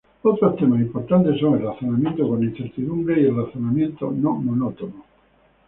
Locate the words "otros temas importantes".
0.23-1.39